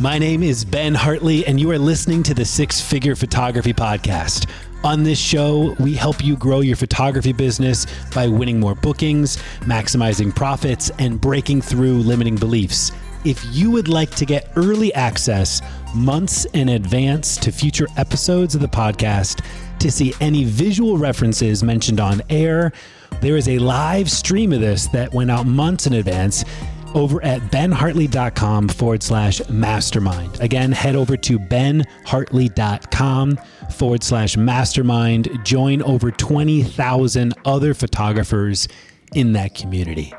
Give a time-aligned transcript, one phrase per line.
[0.00, 4.50] My name is Ben Hartley, and you are listening to the Six Figure Photography Podcast.
[4.82, 10.34] On this show, we help you grow your photography business by winning more bookings, maximizing
[10.34, 12.90] profits, and breaking through limiting beliefs.
[13.24, 15.62] If you would like to get early access
[15.94, 19.44] months in advance to future episodes of the podcast,
[19.78, 22.72] to see any visual references mentioned on air,
[23.20, 26.44] there is a live stream of this that went out months in advance
[26.94, 30.40] over at benhartley.com forward slash mastermind.
[30.40, 33.38] Again, head over to benhartley.com
[33.70, 35.28] forward slash mastermind.
[35.44, 38.68] Join over 20,000 other photographers
[39.14, 40.12] in that community.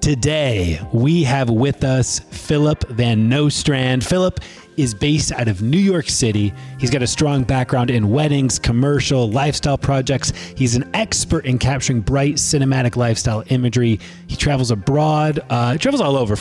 [0.00, 4.04] Today, we have with us Phillip Van Nostrand.
[4.04, 4.40] Phillip
[4.76, 6.52] is based out of New York City.
[6.78, 10.32] He's got a strong background in weddings, commercial, lifestyle projects.
[10.56, 14.00] He's an expert in capturing bright cinematic lifestyle imagery.
[14.26, 16.34] He travels abroad, uh, travels all over.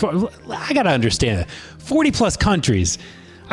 [0.50, 1.48] I got to understand it.
[1.80, 2.98] 40 plus countries.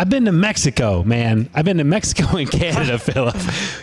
[0.01, 1.51] I've been to Mexico, man.
[1.53, 3.37] I've been to Mexico and Canada, Phillip.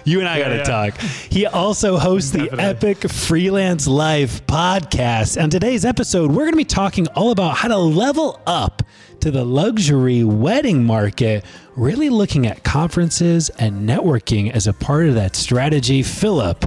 [0.04, 0.64] You and I got to yeah.
[0.64, 0.98] talk.
[1.00, 2.58] He also hosts Definitely.
[2.58, 5.40] the Epic Freelance Life podcast.
[5.40, 8.82] On today's episode, we're going to be talking all about how to level up
[9.20, 15.14] to the luxury wedding market, really looking at conferences and networking as a part of
[15.14, 16.02] that strategy.
[16.02, 16.66] Phillip,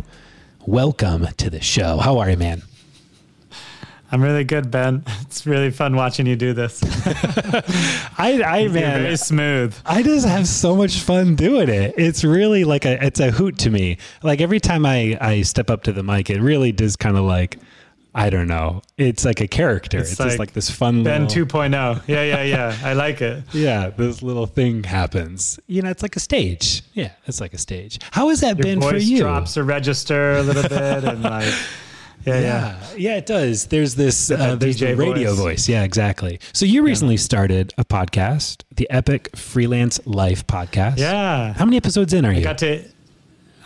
[0.65, 1.97] welcome to the show.
[1.97, 2.63] How are you, man?
[4.13, 5.05] I'm really good, Ben.
[5.31, 6.83] It's really fun watching you do this.
[8.19, 9.77] I, I man, very smooth.
[9.87, 11.95] I just have so much fun doing it.
[11.97, 13.99] It's really like a, it's a hoot to me.
[14.25, 17.25] Like every time I, I step up to the mic, it really does kind of
[17.25, 17.59] like,
[18.13, 18.83] I don't know.
[18.99, 19.99] It's like a character.
[19.99, 22.03] It's, it's like just like this fun Ben little, 2.0.
[22.09, 22.77] Yeah, yeah, yeah.
[22.85, 23.45] I like it.
[23.53, 25.61] yeah, this little thing happens.
[25.69, 26.83] You know, it's like a stage.
[26.93, 28.01] Yeah, it's like a stage.
[28.11, 29.19] How has that Your been for you?
[29.21, 31.55] drops a register a little bit and like
[32.27, 33.67] yeah, yeah, yeah, It does.
[33.67, 34.31] There's this.
[34.31, 35.39] Uh, there's DJ the radio voice.
[35.39, 35.69] voice.
[35.69, 36.41] Yeah, exactly.
[36.53, 37.21] So you recently yeah.
[37.21, 40.99] started a podcast, the Epic Freelance Life podcast.
[40.99, 41.53] Yeah.
[41.55, 42.43] How many episodes in are you?
[42.43, 42.85] Got to.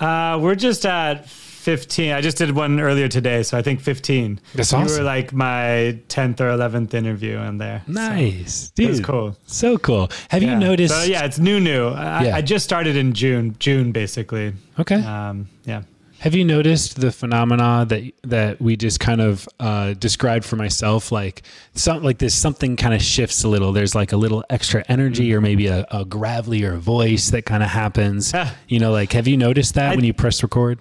[0.01, 1.29] Uh, we're just at
[1.65, 2.13] 15.
[2.13, 4.39] I just did one earlier today, so I think 15.
[4.55, 4.87] That's awesome.
[4.87, 7.83] You were like my 10th or 11th interview in there.
[7.87, 8.67] Nice.
[8.67, 9.03] So Dude.
[9.03, 9.37] Cool.
[9.47, 10.11] So cool.
[10.29, 10.53] Have yeah.
[10.53, 10.95] you noticed?
[10.95, 11.89] So, yeah, it's new, new.
[11.89, 12.37] I, yeah.
[12.37, 14.53] I, just started in June, June basically.
[14.79, 15.03] Okay.
[15.03, 15.85] Um, yeah.
[16.25, 21.13] Have you noticed the phenomena that that we just kind of uh, described for myself?
[21.13, 21.43] Like
[21.75, 23.73] some like this something kind of shifts a little.
[23.75, 27.69] There's like a little extra energy, or maybe a, a gravelier voice that kind of
[27.69, 28.33] happens.
[28.69, 30.79] you know, like have you noticed that I, when you press record?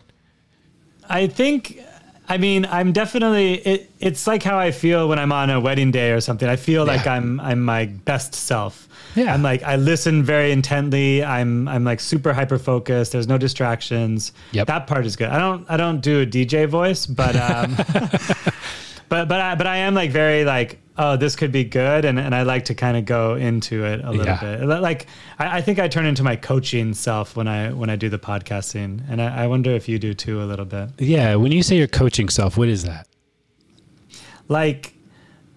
[1.09, 1.77] I think
[2.27, 5.91] I mean, I'm definitely it, it's like how I feel when I'm on a wedding
[5.91, 6.47] day or something.
[6.47, 6.93] I feel yeah.
[6.93, 8.87] like I'm I'm my best self.
[9.15, 9.33] Yeah.
[9.33, 11.23] I'm like I listen very intently.
[11.23, 13.11] I'm I'm like super hyper focused.
[13.11, 14.31] There's no distractions.
[14.51, 14.67] Yep.
[14.67, 15.29] That part is good.
[15.29, 17.75] I don't I don't do a DJ voice, but um
[19.09, 22.19] but but I, but I am like very like oh this could be good and,
[22.19, 24.57] and I like to kind of go into it a little yeah.
[24.57, 24.65] bit.
[24.65, 25.07] Like
[25.39, 28.19] I, I, think I turn into my coaching self when I when I do the
[28.19, 30.89] podcasting and I, I wonder if you do too a little bit.
[30.99, 33.07] Yeah when you say your coaching self what is that?
[34.47, 34.93] Like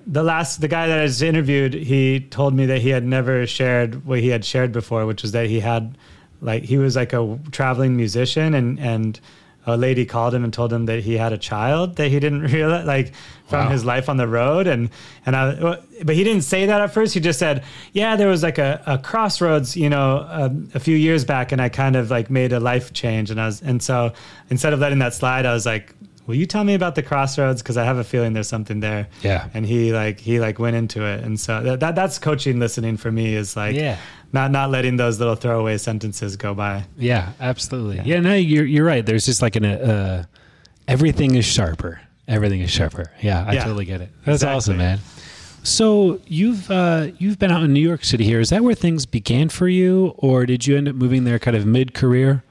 [0.07, 3.47] the last the guy that I just interviewed, he told me that he had never
[3.47, 5.99] shared what he had shared before, which was that he had
[6.41, 9.21] like he was like a traveling musician and and
[9.67, 12.43] a lady called him and told him that he had a child that he didn't
[12.53, 13.13] realize like
[13.47, 13.71] from wow.
[13.71, 14.67] his life on the road.
[14.67, 14.91] And
[15.25, 17.15] and I but he didn't say that at first.
[17.15, 20.97] He just said yeah there was like a, a crossroads you know a, a few
[20.97, 23.31] years back and I kind of like made a life change.
[23.31, 24.13] And I was and so
[24.51, 25.95] instead of letting that slide I was like
[26.27, 27.63] will you tell me about the crossroads?
[27.63, 29.09] Because i have a feeling there's something there.
[29.23, 29.49] Yeah.
[29.55, 31.25] And he like he like went into it.
[31.25, 33.99] And so that, that that's coaching listening for me is like yeah.
[34.33, 36.85] not not letting those little throwaway sentences go by.
[36.97, 37.97] Yeah absolutely.
[37.97, 39.05] Yeah, yeah no you're, you're right.
[39.05, 40.25] There's just like an uh,
[40.89, 42.01] everything is sharper.
[42.29, 43.13] Everything is sharper.
[43.23, 44.11] Yeah i yeah, totally get it.
[44.25, 44.57] That's exactly.
[44.57, 45.01] awesome man.
[45.63, 48.39] So you've uh, you've been out in New York City here.
[48.39, 51.57] Is that where things began for you, or did you end up moving there kind
[51.57, 52.45] of mid career?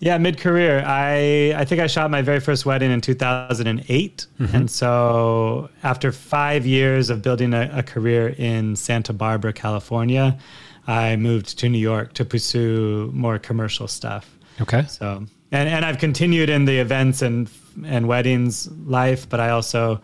[0.00, 0.82] Yeah, mid career.
[0.84, 4.56] I I think I shot my very first wedding in 2008, mm-hmm.
[4.56, 10.38] and so after five years of building a, a, career in Santa Barbara, California,
[10.86, 14.36] I moved to New York to pursue more commercial stuff.
[14.60, 14.84] Okay.
[14.86, 17.48] So and and I've continued in the events and
[17.84, 20.00] and weddings life, but I also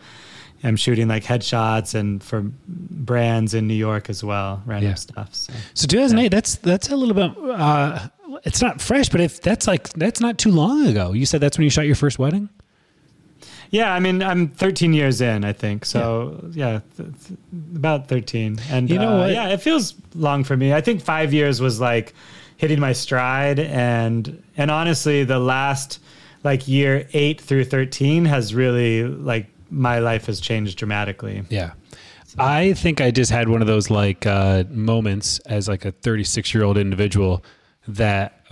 [0.63, 4.95] am shooting like headshots and for brands in New York as well, random yeah.
[4.95, 5.33] stuff.
[5.33, 6.29] So, so 2008, yeah.
[6.29, 7.37] that's that's a little bit.
[7.37, 8.07] Uh,
[8.43, 11.13] it's not fresh, but if that's like that's not too long ago.
[11.13, 12.49] You said that's when you shot your first wedding.
[13.71, 15.85] Yeah, I mean, I'm 13 years in, I think.
[15.85, 17.39] So yeah, yeah th- th-
[17.73, 18.59] about 13.
[18.69, 19.31] And you know uh, what?
[19.31, 20.73] Yeah, it feels long for me.
[20.73, 22.13] I think five years was like
[22.57, 25.99] hitting my stride, and and honestly, the last
[26.43, 31.43] like year eight through 13 has really like my life has changed dramatically.
[31.49, 31.71] Yeah.
[32.37, 36.53] I think I just had one of those like uh, moments as like a 36
[36.53, 37.43] year old individual
[37.87, 38.45] that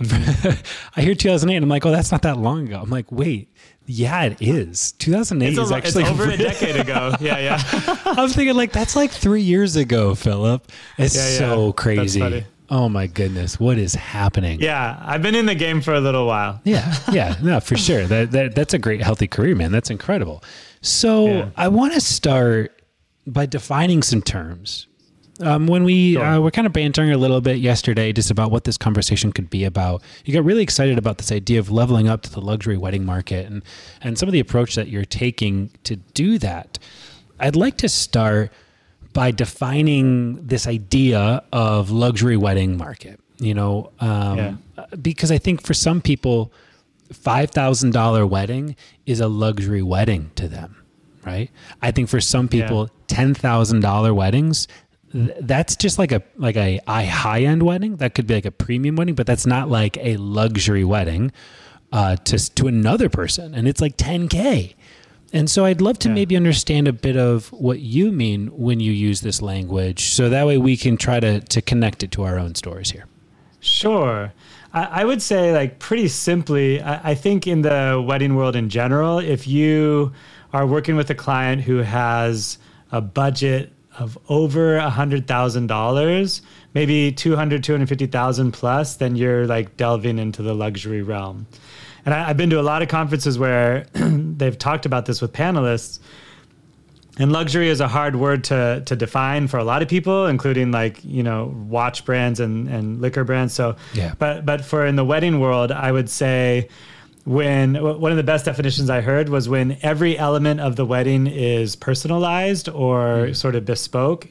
[0.96, 2.80] I hear 2008 and I'm like, oh, that's not that long ago.
[2.82, 3.54] I'm like, wait,
[3.86, 4.92] yeah, it is.
[4.92, 7.14] 2008 It's, is a, actually it's over a decade ago.
[7.20, 7.62] Yeah, yeah.
[8.04, 10.70] I'm thinking like that's like three years ago, Phillip.
[10.98, 11.38] It's Yeah, yeah.
[11.38, 12.44] so crazy.
[12.72, 14.60] Oh my goodness, what is happening?
[14.60, 16.60] Yeah, I've been in the game for a little while.
[16.64, 18.04] Yeah, yeah, no, for sure.
[18.06, 19.72] That, that that's a great healthy career, man.
[19.72, 20.44] That's incredible.
[20.80, 21.50] So Yeah.
[21.56, 22.80] I want to start
[23.26, 24.86] by defining some terms.
[25.42, 26.24] Um, when we Sure.
[26.24, 29.48] uh, were kind of bantering a little bit yesterday, just about what this conversation could
[29.48, 32.76] be about, you got really excited about this idea of leveling up to the luxury
[32.76, 33.62] wedding market and
[34.02, 36.78] and some of the approach that you're taking to do that.
[37.38, 38.52] I'd like to start
[39.12, 43.18] by defining this idea of luxury wedding market.
[43.38, 44.52] You know, um, Yeah.
[45.00, 46.52] because I think for some people,
[47.12, 48.76] five thousand dollar wedding
[49.06, 50.76] is a luxury wedding to them,
[51.24, 51.50] right?
[51.80, 54.68] I think for some people, ten thousand dollar weddings,
[55.12, 57.96] th- that's just like a like a, a high end wedding.
[57.96, 61.32] That could be like a premium wedding, but that's not like a luxury wedding
[61.92, 64.74] uh, to to another person, and it's like ten k.
[65.32, 66.14] And so I'd love to Yeah.
[66.14, 70.44] maybe understand a bit of what you mean when you use this language, so that
[70.46, 73.06] way we can try to to connect it to our own stories here.
[73.60, 74.32] Sure.
[74.72, 78.68] I, I would say, like, pretty simply, I, I think in the wedding world in
[78.70, 80.12] general, if you
[80.52, 82.58] are working with a client who has
[82.90, 86.42] a budget of over a hundred thousand dollars,
[86.74, 91.46] maybe 200, 250,000 plus, then you're like delving into the luxury realm.
[92.04, 95.32] And I, I've been to a lot of conferences where they've talked about this with
[95.32, 95.98] panelists.
[97.18, 100.70] And luxury is a hard word to to define for a lot of people, including
[100.70, 103.52] like you know watch brands and and liquor brands.
[103.52, 104.14] So, Yeah.
[104.18, 106.68] But but for in the wedding world, I would say
[107.24, 111.26] when one of the best definitions I heard was when every element of the wedding
[111.26, 114.28] is personalized or sort of bespoke.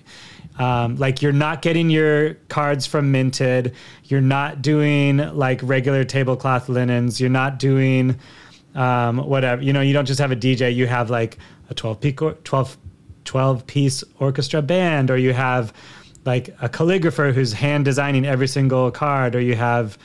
[0.58, 3.74] Um, like you're not getting your cards from Minted,
[4.06, 8.20] you're not doing like regular tablecloth linens, you're not doing
[8.76, 9.62] um, whatever.
[9.62, 11.38] You know, you don't just have a DJ, you have like
[11.70, 12.78] a 12 piece, 12,
[13.24, 15.72] 12 piece orchestra band, or you have
[16.26, 19.98] like a calligrapher who's hand designing every single card, or you have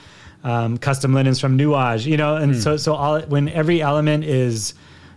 [0.44, 4.75] um, custom linens from Nuage, you know, and so, so all, when every element is,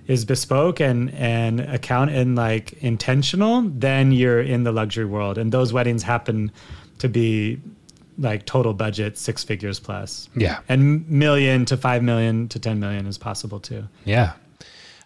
[0.08, 5.38] is bespoke and, and account and like intentional, then you're in the luxury world.
[5.38, 6.52] And those weddings happen
[7.00, 7.60] to be
[8.18, 10.60] like total budget six figures plus Yeah.
[10.70, 13.84] and million to five million to 10 million is possible too.
[14.06, 14.32] Yeah.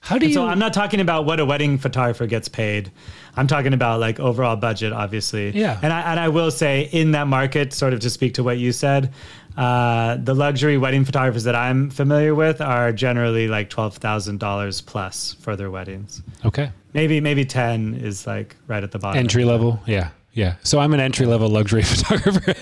[0.04, 0.36] How do And you?
[0.36, 2.92] so I'm not talking about what a wedding photographer gets paid.
[3.36, 5.52] I'm talking about like overall budget, obviously.
[5.52, 5.78] Yeah.
[5.84, 8.58] And I, and I will say in that market, sort of to speak to what
[8.58, 9.14] you said,
[9.58, 15.56] uh, the luxury wedding photographers that I'm familiar with are generally like $12,000 plus for
[15.56, 16.22] their weddings.
[16.46, 16.72] okay.
[16.94, 19.18] Maybe, maybe 10 is like right at the bottom.
[19.18, 19.80] Entry level.
[19.86, 20.10] Yeah.
[20.34, 20.56] Yeah.
[20.64, 22.54] So I'm an entry level luxury photographer.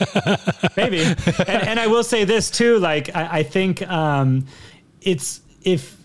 [0.78, 4.46] maybe and, and i will say this too like i, I think um,
[5.02, 5.96] it's if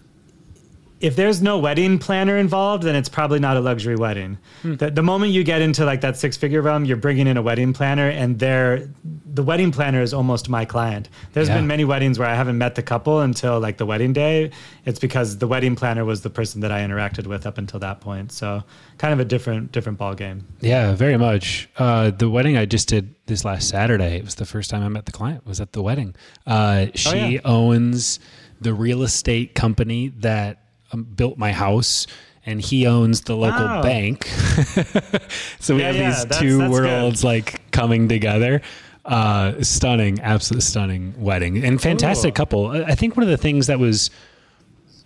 [1.05, 5.03] if there's no wedding planner involved then it's probably not a luxury wedding the, the
[5.03, 8.09] moment you get into like that six figure realm you're bringing in a wedding planner
[8.09, 8.89] and they're
[9.35, 11.57] the wedding planner is almost my client There's Yeah.
[11.59, 14.51] been many weddings where i haven't met the couple until like the wedding day
[14.87, 18.01] it's because the wedding planner was the person that i interacted with up until that
[18.01, 18.63] point so
[18.99, 21.69] kind of a different different ball game yeah, very much.
[21.77, 24.17] Uh, the wedding I just did this last Saturday.
[24.17, 25.45] It was the first time I met the client.
[25.47, 26.15] Was at the wedding.
[26.47, 27.41] Uh, she Oh, yeah.
[27.45, 28.19] owns
[28.63, 30.63] the real estate company that
[31.03, 32.07] built my house.
[32.47, 33.83] And he owns the local Wow.
[33.83, 34.27] bank.
[35.61, 36.83] so we Yeah, have yeah, these that's- two that's good.
[36.83, 38.61] worlds like coming together.
[39.05, 42.37] Uh, stunning, absolutely stunning wedding and fantastic Ooh.
[42.37, 42.69] couple.
[42.69, 44.11] I think one of the things that was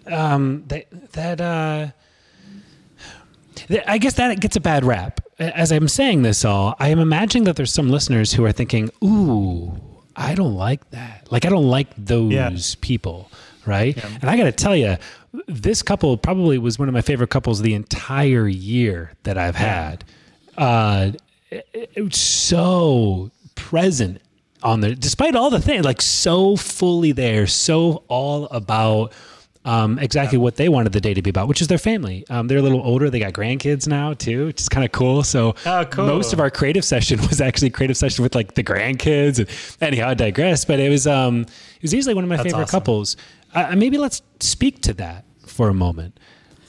[0.06, 1.88] um, that that uh,
[3.86, 5.20] I guess that it gets a bad rap.
[5.38, 8.90] As I'm saying this all, I am imagining that there's some listeners who are thinking,
[9.04, 9.80] "Ooh,
[10.16, 11.28] I don't like that.
[11.30, 12.50] Like I don't like those Yeah.
[12.80, 13.30] people."
[13.66, 14.02] Right?
[14.22, 14.96] And I got to tell you,
[15.46, 20.04] this couple probably was one of my favorite couples the entire year that I've had.
[20.56, 21.12] Uh,
[21.50, 24.20] it, it was so present
[24.62, 29.12] on the, despite all the things, like so fully there, so all about
[29.64, 32.24] um, exactly what they wanted the day to be about, which is their family.
[32.30, 35.22] Um, they're a little older; they got grandkids now too, which is kind of cool.
[35.22, 36.06] So Oh, cool.
[36.06, 39.38] most of our creative session was actually a creative session with like the grandkids.
[39.38, 39.48] And
[39.80, 40.64] anyhow, I digress.
[40.64, 42.80] But it was um, it was easily one of my That's favorite awesome.
[42.80, 43.16] couples.
[43.54, 45.24] Uh, maybe let's speak to that
[45.58, 46.12] for a moment.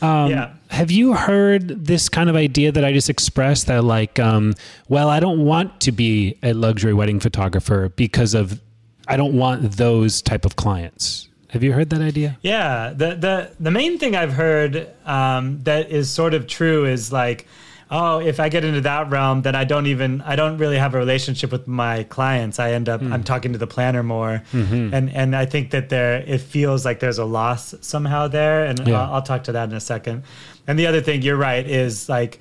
[0.02, 0.54] Um, Yeah.
[0.70, 4.54] Have you heard this kind of idea that I just expressed that, like, um,
[4.88, 8.60] well, I don't want to be a luxury wedding photographer because of
[9.08, 11.28] I don't want those type of clients.
[11.50, 12.38] Have you heard that idea?
[12.42, 17.12] Yeah, the the the main thing I've heard um, that is sort of true is
[17.12, 17.48] like
[17.92, 20.94] oh, if I get into that realm, then I don't even I don't really have
[20.94, 22.60] a relationship with my clients.
[22.60, 23.12] I end up mm.
[23.12, 24.94] I'm talking to the planner more, mm-hmm.
[24.94, 28.88] and and I think that there it feels like there's a loss somehow there, and
[28.88, 29.02] yeah.
[29.02, 30.24] I'll, I'll talk to that in a second.
[30.68, 32.40] And the other thing, you're right, is like.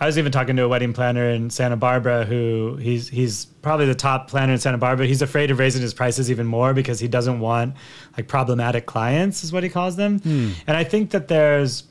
[0.00, 3.86] I was even talking to a wedding planner in Santa Barbara who he's he's probably
[3.86, 5.08] the top planner in Santa Barbara.
[5.08, 7.74] He's afraid of raising his prices even more because he doesn't want
[8.16, 10.20] like problematic clients is what he calls them.
[10.20, 10.54] Mm.
[10.68, 11.82] And I think that there's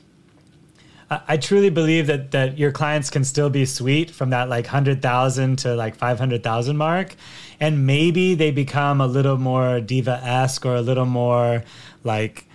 [1.10, 5.00] I truly believe that that your clients can still be sweet from that like hundred
[5.00, 7.14] thousand to like five hundred thousand mark,
[7.60, 11.64] and maybe they become a little more diva esque or a little more
[12.04, 12.46] like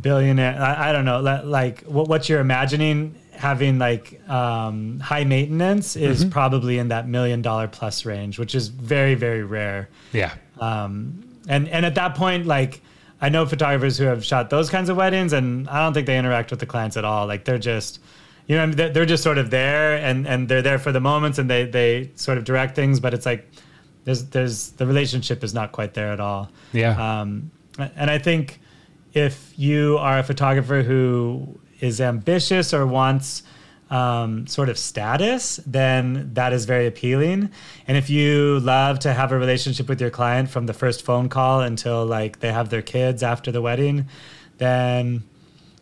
[0.00, 0.60] billionaire.
[0.60, 6.20] I, I don't know, like what what you're imagining having like um, high maintenance is
[6.20, 6.30] mm-hmm.
[6.30, 9.88] probably in that million dollar plus range, which is very very rare.
[10.12, 10.34] Yeah.
[10.60, 12.80] Um, and and at that point, like
[13.22, 16.18] I know photographers who have shot those kinds of weddings, and I don't think they
[16.18, 17.28] interact with the clients at all.
[17.28, 18.00] Like they're just,
[18.48, 21.48] you know, they're just sort of there, and and they're there for the moments, and
[21.48, 23.48] they they sort of direct things, but it's like
[24.04, 26.50] there's there's the relationship is not quite there at all.
[26.72, 27.20] Yeah.
[27.20, 28.60] Um, and I think
[29.14, 33.44] if you are a photographer who is ambitious or wants
[33.92, 37.50] um, sort of status, then that is very appealing.
[37.86, 41.28] And if you love to have a relationship with your client from the first phone
[41.28, 44.06] call until like they have their kids after the wedding,
[44.56, 45.22] then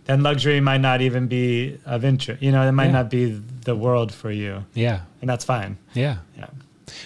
[0.06, 2.42] then luxury might not even be of interest.
[2.42, 2.92] You know, it might yeah.
[2.92, 3.26] not be
[3.64, 4.64] the world for you.
[4.74, 5.78] Yeah, and that's fine.
[5.94, 6.48] Yeah, yeah.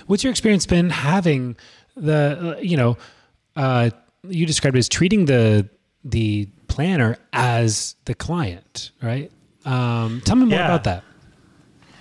[0.06, 1.56] What's your experience been having
[1.96, 2.96] the you know
[3.56, 3.90] uh,
[4.26, 5.68] you described it as treating the
[6.02, 9.30] the planner as the client, right?
[9.64, 10.66] Um, tell me more yeah.
[10.66, 11.04] about that.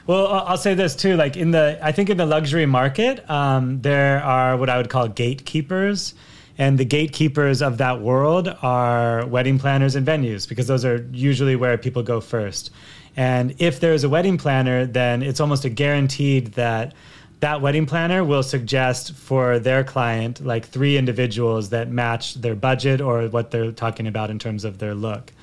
[0.05, 1.15] Well, I'll say this too.
[1.15, 4.89] Like in the, I think in the luxury market, um, there are what I would
[4.89, 6.13] call gatekeepers.
[6.57, 11.55] And the gatekeepers of that world are wedding planners and venues because those are usually
[11.55, 12.69] where people go first.
[13.15, 16.93] And if there's a wedding planner, then it's almost a guaranteed that
[17.39, 23.01] that wedding planner will suggest for their client like three individuals that match their budget
[23.01, 25.33] or what they're talking about in terms of their look.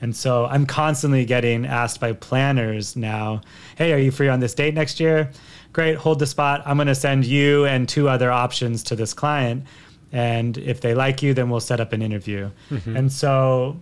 [0.00, 3.42] And so I'm constantly getting asked by planners now,
[3.76, 5.30] hey, are you free on this date next year?
[5.72, 6.62] Great, hold the spot.
[6.64, 9.64] I'm going to send you and two other options to this client.
[10.12, 12.50] And if they like you, then we'll set up an interview.
[12.70, 12.96] Mm-hmm.
[12.96, 13.80] And so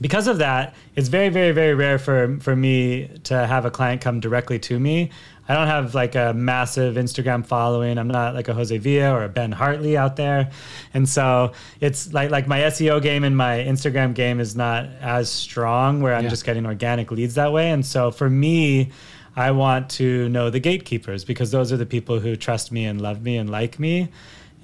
[0.00, 4.00] because of that, it's very, very, very rare for, for me to have a client
[4.02, 5.10] come directly to me.
[5.48, 7.98] I don't have like a massive Instagram following.
[7.98, 10.50] I'm not like a Jose Villa or a Ben Hartley out there.
[10.92, 15.30] And so it's like like my SEO game and my Instagram game is not as
[15.30, 16.30] strong where I'm yeah.
[16.30, 17.70] just getting organic leads that way.
[17.70, 18.90] And so for me,
[19.36, 23.00] I want to know the gatekeepers because those are the people who trust me and
[23.00, 24.08] love me and like me.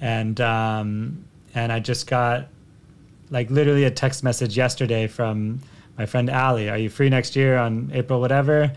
[0.01, 1.23] And um,
[1.55, 2.47] and I just got
[3.29, 5.61] like literally a text message yesterday from
[5.97, 6.69] my friend Ali.
[6.69, 8.73] Are you free next year on April whatever?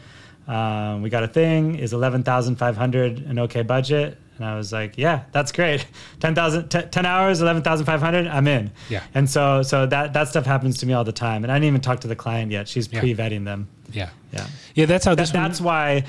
[0.47, 1.76] Um, we got a thing.
[1.76, 4.19] Is eleven thousand five hundred an okay budget?
[4.37, 5.87] And I was like, yeah, that's great.
[6.21, 8.71] 10,000, t- 10 hours, 11,500, I'm in.
[8.88, 9.03] Yeah.
[9.15, 11.43] And so, so that, that stuff happens to me all the time.
[11.43, 12.69] And I didn't even talk to the client yet.
[12.69, 13.00] She's yeah.
[13.00, 13.69] pre-vetting them.
[13.93, 14.11] Yeah.
[14.33, 14.47] Yeah.
[14.75, 14.87] Yeah.
[14.87, 16.05] That's how this that, That's why,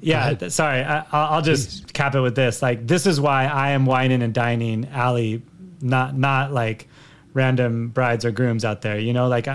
[0.00, 0.82] yeah, th- sorry.
[0.82, 1.92] I, will just Please.
[1.92, 2.62] cap it with this.
[2.62, 5.42] Like, this is why I am wining and dining Ali,
[5.82, 6.88] not, not like
[7.36, 8.98] random brides or grooms out there.
[8.98, 9.52] You know, like I,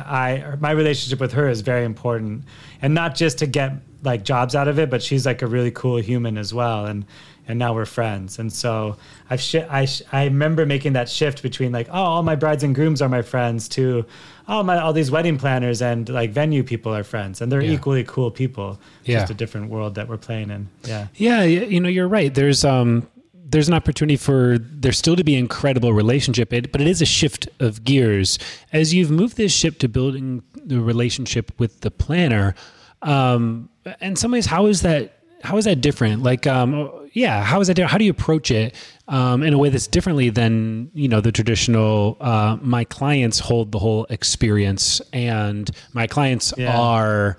[0.52, 2.44] I my relationship with her is very important
[2.82, 3.74] and not just to get
[4.04, 6.86] like jobs out of it, but she's like a really cool human as well.
[6.86, 7.06] And
[7.48, 8.40] and now we're friends.
[8.40, 8.98] And so
[9.30, 12.64] I've sh- I sh- I remember making that shift between like oh all my brides
[12.64, 14.06] and grooms are my friends to
[14.48, 17.74] oh my all these wedding planners and like venue people are friends and they're yeah.
[17.74, 18.80] equally cool people.
[19.06, 19.20] Yeah.
[19.20, 20.70] Just a different world that we're playing in.
[20.84, 21.08] Yeah.
[21.16, 22.34] Yeah, you know you're right.
[22.34, 23.08] There's um
[23.52, 27.48] there's an opportunity for there still to be incredible relationship, but it is a shift
[27.60, 28.40] of gears
[28.74, 32.56] as you've moved this ship to building the relationship with the planner
[33.02, 35.18] um, in some ways, how is that?
[35.44, 36.22] How is that different?
[36.22, 37.74] Like, um, yeah, how is that?
[37.74, 37.92] different?
[37.92, 38.76] How do you approach it
[39.08, 42.18] um, in a way that's differently than you know the traditional?
[42.20, 46.80] Uh, my clients hold the whole experience, and my clients yeah.
[46.80, 47.38] are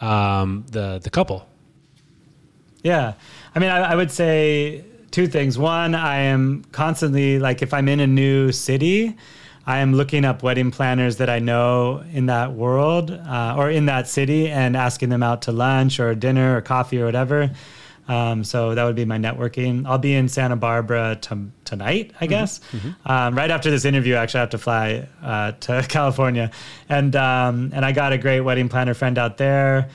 [0.00, 1.46] um, the the couple.
[2.84, 3.14] Yeah,
[3.54, 5.56] I mean, I, I would say two things.
[5.56, 9.16] One, I am constantly like if I'm in a new city.
[9.64, 13.86] I am looking up wedding planners that I know in that world uh, or in
[13.86, 17.52] that city and asking them out to lunch or dinner or coffee or whatever.
[18.08, 19.86] Um, so that would be my networking.
[19.86, 22.30] I'll be in Santa Barbara t- tonight, I mm-hmm.
[22.30, 22.58] guess.
[22.72, 23.10] Mm-hmm.
[23.10, 26.50] Um, right after this interview, actually, I have to fly uh, to California,
[26.88, 29.88] and um, and I got a great wedding planner friend out there,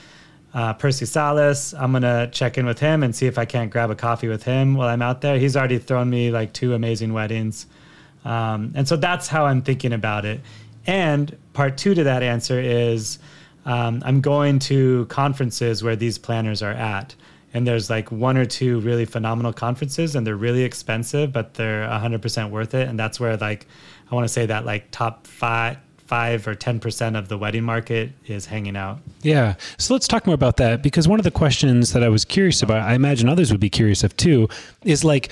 [0.54, 1.74] uh, Percy Salas.
[1.74, 4.44] I'm gonna check in with him and see if I can't grab a coffee with
[4.44, 5.38] him while I'm out there.
[5.38, 7.68] He's already thrown me like two amazing weddings.
[8.26, 10.42] Um, and so that's how I'm thinking about it.
[10.86, 13.20] And part two to that answer is
[13.66, 17.16] um, I'm going to conferences where these planners are at.
[17.54, 21.88] And there's like one or two really phenomenal conferences, and they're really expensive, but they're
[21.88, 22.88] 100% worth it.
[22.88, 23.68] And that's where, like,
[24.10, 28.12] I want to say that like top five, five or 10% of the wedding market
[28.26, 29.00] is hanging out.
[29.22, 29.56] Yeah.
[29.78, 32.64] So let's talk more about that because one of the questions that I was curious
[32.64, 34.48] about, I imagine others would be curious of too,
[34.84, 35.30] is like,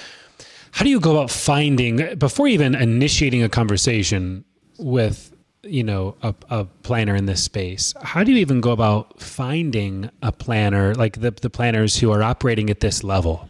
[0.72, 4.44] how do you go about finding, before even initiating a conversation
[4.78, 9.22] with, you know, a, a planner in this space, how do you even go about
[9.22, 13.50] finding a planner, like the, the planners who are operating at this level?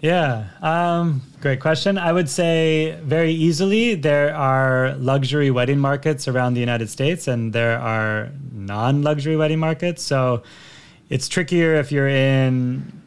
[0.00, 1.98] Yeah, um, great question.
[1.98, 7.52] I would say very easily there are luxury wedding markets around the United States, and
[7.52, 10.02] there are non luxury wedding markets.
[10.02, 10.42] So
[11.10, 13.02] it's trickier if you're in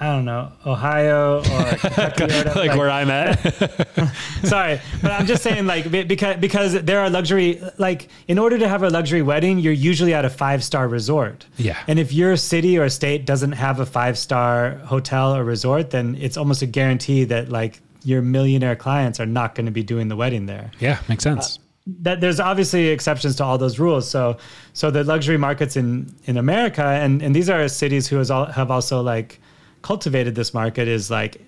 [0.00, 1.42] I don't know, Ohio or
[1.76, 3.34] Kentucky or like, like, where I'm at.
[4.44, 8.68] sorry, but I'm just saying like because because there are luxury like in order to
[8.68, 11.46] have a luxury wedding, you're usually at a five star resort.
[11.56, 11.76] Yeah.
[11.88, 16.16] And if your city or state doesn't have a five star hotel or resort, then
[16.20, 20.06] it's almost a guarantee that like your millionaire clients are not going to be doing
[20.08, 20.70] the wedding there.
[20.78, 21.58] Yeah, makes sense.
[21.58, 21.62] Uh,
[22.02, 24.08] that there's obviously exceptions to all those rules.
[24.08, 24.36] So,
[24.74, 28.46] so the luxury markets in in America, and and these are cities who has all,
[28.46, 29.40] have also like
[29.82, 31.40] cultivated this market is like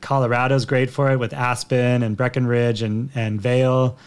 [0.00, 3.98] Colorado's great for it with Aspen and Breckenridge and and Vail.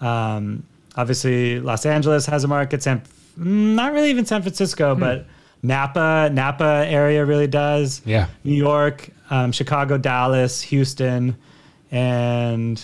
[0.00, 0.64] Um,
[0.96, 2.82] obviously, Los Angeles has a market.
[2.82, 3.02] San,
[3.36, 5.00] not really even San Francisco, hmm.
[5.00, 5.26] but
[5.62, 8.02] Napa, Napa area really does.
[8.04, 8.26] Yeah.
[8.44, 11.36] New York, um, Chicago, Dallas, Houston,
[11.90, 12.82] and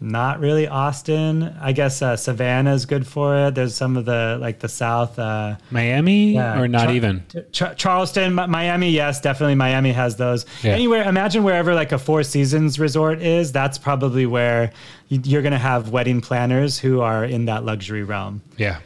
[0.00, 1.54] not really Austin.
[1.60, 3.54] I guess uh, Savannah is good for it.
[3.54, 7.74] There's some of the like the South, uh, Miami, yeah, or not Char- even Char-
[7.74, 8.90] Charleston, Miami.
[8.90, 10.46] Yes, definitely Miami has those.
[10.62, 10.72] Yeah.
[10.72, 13.50] Anywhere, imagine wherever like a Four Seasons resort is.
[13.50, 14.72] That's probably where
[15.08, 18.42] you're going to have wedding planners who are in that luxury realm.
[18.56, 18.80] Yeah.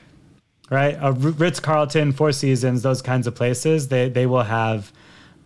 [0.71, 0.97] Right.
[0.99, 3.89] A Ritz Carlton, Four Seasons, those kinds of places.
[3.89, 4.91] They they will have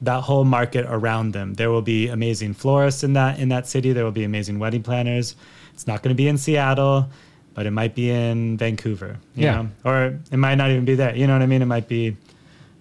[0.03, 1.55] that whole market around them.
[1.55, 3.93] There will be amazing florists in that in that city.
[3.93, 5.35] There will be amazing wedding planners
[5.77, 7.07] it's not going to be in Seattle,
[7.53, 9.19] but it might be in Vancouver.
[9.35, 9.63] yeah.
[9.63, 9.69] Know?
[9.85, 11.15] Or it might not even be there.
[11.15, 11.61] You know what I mean?
[11.61, 12.17] It might be,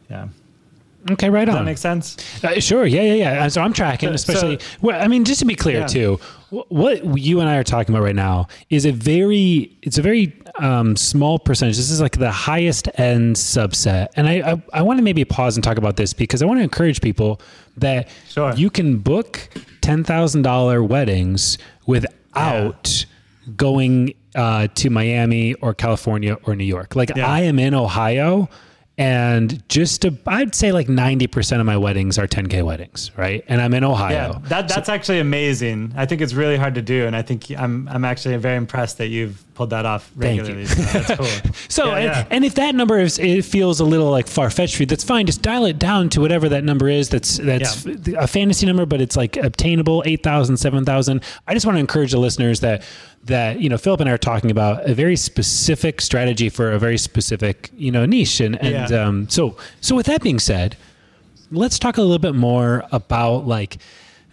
[0.09, 0.29] yeah.
[1.11, 1.65] Okay, right Does on.
[1.65, 2.15] that make sense?
[2.41, 2.85] Uh, sure.
[2.85, 3.47] Yeah, yeah, yeah.
[3.49, 4.59] So I'm tracking, so, especially.
[4.59, 5.87] So, well, I mean, just to be clear yeah.
[5.87, 10.01] too, what you and I are talking about right now is a very, it's a
[10.01, 11.75] very um, small percentage.
[11.75, 15.57] This is like the highest end subset, and I, I, I want to maybe pause
[15.57, 17.41] and talk about this because I want to encourage people
[17.77, 18.53] that sure.
[18.55, 19.49] you can book
[19.81, 23.05] ten thousand dollar weddings without out
[23.45, 23.53] yeah.
[23.55, 26.95] going uh, to Miami or California or New York.
[26.95, 27.27] Like yeah.
[27.27, 28.49] I am in Ohio
[28.97, 33.43] and just to, I'd say like 90% of my weddings are 10K weddings, right?
[33.49, 34.13] And I'm in Ohio.
[34.15, 35.93] Yeah, that, that's so, actually amazing.
[35.97, 37.05] I think it's really hard to do.
[37.05, 40.65] And I think I'm, I'm actually very impressed that you've pulled that off regularly.
[40.65, 41.03] Thank you.
[41.03, 41.51] So that's cool.
[41.67, 42.27] so, yeah, and, yeah.
[42.29, 45.03] and, if that number is, it feels a little like far fetched for you, that's
[45.03, 45.25] fine.
[45.25, 47.09] Just dial it down to whatever that number is.
[47.09, 51.21] That's, that's a fantasy number, but it's like obtainable 8,000, 7,000.
[51.47, 52.83] I just want to encourage the listeners that
[53.25, 56.79] that you know Phillip and I are talking about a very specific strategy for a
[56.79, 58.39] very specific you know niche.
[58.39, 59.03] And and yeah.
[59.03, 60.77] um, so so with that being said
[61.51, 63.77] let's talk a little bit more about like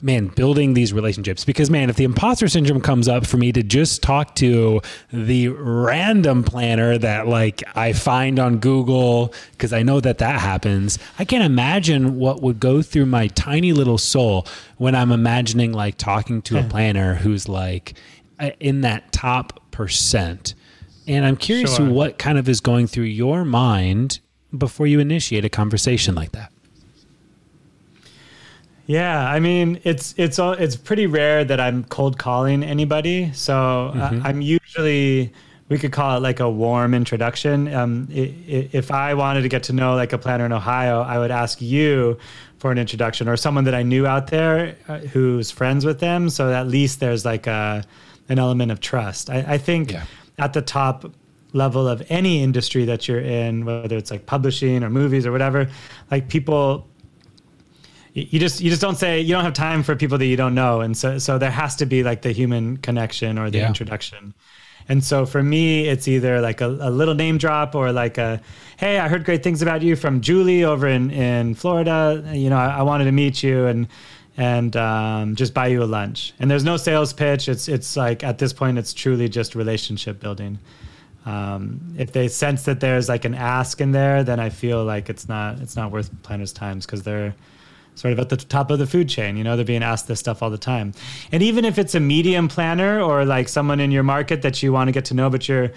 [0.01, 1.45] man building these relationships.
[1.45, 4.81] Because man if the imposter syndrome comes up for me to just talk to
[5.13, 10.99] the random planner that like i find on google because i know that that happens
[11.19, 14.47] i can't imagine what would go through my tiny little soul
[14.79, 17.95] when i'm imagining like talking to a planner who's like
[18.61, 20.55] in that top percent.
[21.07, 21.89] And I'm curious sure.
[21.89, 24.21] what kind of is going through your mind
[24.57, 26.53] before you initiate a conversation like that.
[28.87, 33.33] Yeah, I mean it's it's it's pretty rare that I'm cold calling anybody.
[33.33, 34.27] So uh, mm-hmm.
[34.27, 35.33] I'm usually
[35.69, 37.73] we could call it like a warm introduction.
[37.73, 41.31] Um, if I wanted to get to know like a planner in Ohio, I would
[41.31, 42.19] ask you
[42.59, 46.29] for an introduction or someone that I knew out there uh, who's friends with them.
[46.29, 47.85] So at least there's like a
[48.33, 49.31] an element of trust.
[49.31, 50.05] I, I think yeah.
[50.39, 51.05] at the top
[51.53, 55.69] level of any industry that you're in, whether it's like publishing or movies or whatever,
[56.11, 56.89] like people
[58.15, 60.55] you just you just don't say you don't have time for people that you don't
[60.55, 63.67] know and so so there has to be like the human connection or the yeah.
[63.67, 64.35] introduction
[64.89, 68.39] and so for me it's either like a, a, little name drop or like a
[68.77, 72.59] hey i heard great things about you from julie over in in florida you know
[72.59, 73.89] i, I wanted to meet you and
[74.37, 76.33] and um, just buy you a lunch.
[76.39, 77.49] And there's no sales pitch.
[77.49, 80.59] It's it's like at this point, it's truly just relationship building.
[81.25, 85.09] Um, if they sense that there's like an ask in there, then I feel like
[85.09, 87.35] it's not it's not worth planners' times because they're
[87.95, 89.37] sort of at the top of the food chain.
[89.37, 90.95] You know, they're being asked this stuff all the time.
[91.31, 94.73] And even if it's a medium planner or like someone in your market that you
[94.73, 95.73] want to get to know, but you're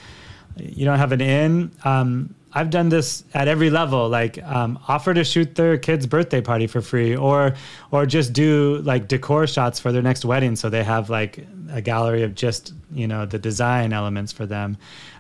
[0.58, 1.72] you don't have an in.
[1.84, 6.40] Um, I've done this at every level, like um, offer to shoot their kid's birthday
[6.40, 7.54] party for free, or
[7.92, 11.82] or just do like decor shots for their next wedding, so they have like a
[11.82, 14.78] gallery of just you know the design elements for them.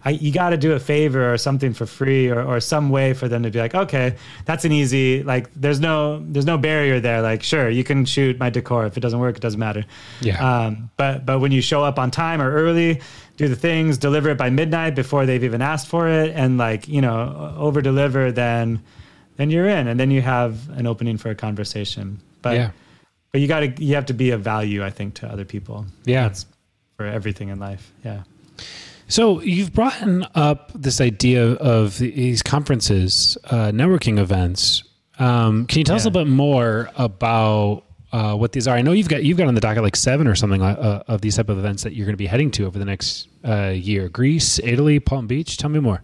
[0.07, 3.13] I, you got to do a favor or something for free, or, or some way
[3.13, 4.15] for them to be like, okay,
[4.45, 5.51] that's an easy like.
[5.55, 7.23] There's no there's no barrier there.
[7.23, 8.85] Like, sure, you can shoot my decor.
[8.85, 9.83] If it doesn't work, it doesn't matter.
[10.21, 10.37] Yeah.
[10.65, 13.01] Um, but but when you show up on time or early,
[13.37, 16.87] do the things, deliver it by midnight before they've even asked for it, and like
[16.87, 18.83] you know over deliver, then
[19.37, 22.19] then you're in, and then you have an opening for a conversation.
[22.43, 22.71] But Yeah.
[23.31, 25.87] but you got to you have to be of value, I think, to other people.
[26.05, 26.27] Yeah.
[26.27, 26.45] That's
[26.95, 27.91] for everything in life.
[28.03, 28.21] Yeah.
[29.07, 30.01] So you've brought
[30.35, 34.83] up this idea of these conferences, uh, networking events.
[35.19, 38.75] Um, can you tell us a little bit more about uh, what these are?
[38.75, 41.21] I know you've got you've got on the docket like seven or something uh, of
[41.21, 43.67] these type of events that you're going to be heading to over the next uh,
[43.75, 44.09] year.
[44.09, 45.57] Greece, Italy, Palm Beach.
[45.57, 46.01] Tell me more.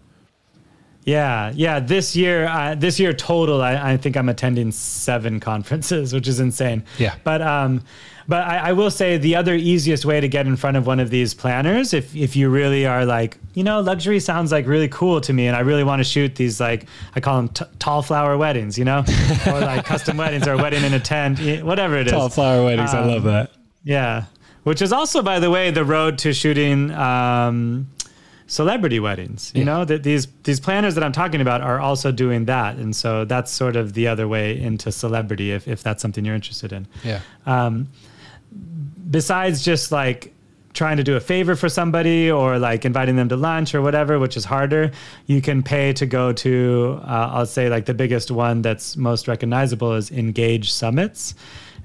[1.04, 1.80] Yeah, yeah.
[1.80, 6.38] This year, uh, this year total, I, I think I'm attending seven conferences, which is
[6.38, 6.84] insane.
[6.98, 7.16] Yeah.
[7.24, 7.82] But um,
[8.28, 11.00] but I, I will say the other easiest way to get in front of one
[11.00, 14.88] of these planners, if if you really are like, you know, luxury sounds like really
[14.88, 17.64] cool to me, and I really want to shoot these like I call them t-
[17.78, 19.04] tall flower weddings, you know,
[19.46, 22.12] or like custom weddings or a wedding in a tent, whatever it is.
[22.12, 22.94] Tall flower weddings.
[22.94, 23.50] I Um, love that.
[23.84, 24.24] Yeah,
[24.62, 27.88] which is also, by the way, the road to shooting um,
[28.52, 29.50] celebrity weddings.
[29.54, 29.64] You Yeah.
[29.72, 33.24] know that these these planners that I'm talking about are also doing that, and so
[33.24, 36.86] that's sort of the other way into celebrity, if if that's something you're interested in.
[37.02, 37.20] Yeah.
[37.46, 37.88] Um,
[39.10, 40.32] besides just like
[40.74, 44.18] trying to do a favor for somebody or like inviting them to lunch or whatever,
[44.18, 44.90] which is harder,
[45.26, 49.28] you can pay to go to, uh, I'll say like the biggest one that's most
[49.28, 51.34] recognizable is Engage Summits.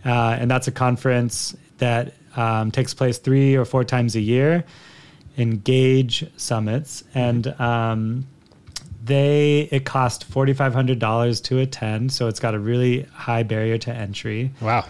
[0.06, 4.64] Uh, and that's a conference that um, takes place three or four times a year.
[5.38, 7.04] Engage Summits.
[7.14, 8.28] And um,
[9.04, 12.12] they, it cost $4,500 to attend.
[12.12, 14.52] So it's got a really high barrier to entry.
[14.62, 14.86] Wow.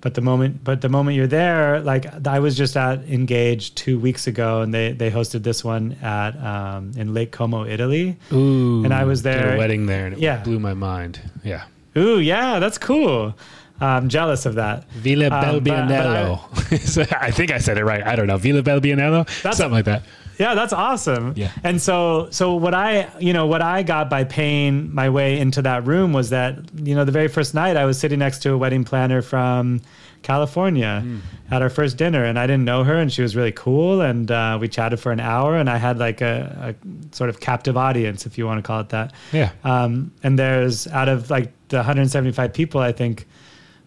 [0.00, 4.00] But the moment, but the moment you're there, like I was just at Engage two
[4.00, 8.16] weeks ago, and they they hosted this one at um, in Lake Como, Italy.
[8.32, 8.82] Ooh.
[8.82, 10.42] And I was did there- a wedding there, and it Yeah.
[10.42, 11.20] blew my mind.
[11.44, 11.66] Yeah.
[11.96, 13.36] Ooh, yeah, that's cool.
[13.80, 14.88] I'm jealous of that.
[14.92, 17.12] Villa Um, Belbianello.
[17.20, 18.06] I think I said it right.
[18.06, 18.36] I don't know.
[18.38, 19.26] Villa Belbianello?
[19.42, 20.02] That's- Something like that.
[20.38, 21.34] Yeah, that's awesome.
[21.36, 21.50] Yeah.
[21.62, 25.62] And so so what I, you know, what I got by paying my way into
[25.62, 28.52] that room was that, you know, the very first night I was sitting next to
[28.52, 29.82] a wedding planner from
[30.22, 31.04] California
[31.50, 34.30] at our first dinner and I didn't know her and she was really cool and
[34.30, 37.76] uh, we chatted for an hour and I had like a, a sort of captive
[37.76, 39.12] audience if you want to call it that.
[39.32, 39.50] Yeah.
[39.64, 43.26] Um, and there's out of like the 175 people, I think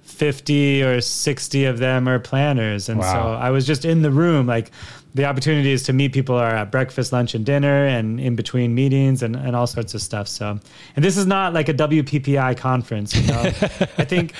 [0.05, 2.89] 50 or 60 of them are planners.
[2.89, 4.45] And so I was just in the room.
[4.45, 4.71] Like
[5.15, 9.23] the opportunities to meet people are at breakfast, lunch, and dinner, and in between meetings,
[9.23, 10.27] and, and all sorts of stuff.
[10.27, 10.59] So,
[10.95, 13.15] and this is not like a WPPI conference.
[13.15, 13.41] You know,
[13.97, 14.33] I think.